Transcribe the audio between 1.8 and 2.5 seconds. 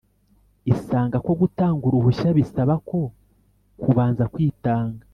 uruhushya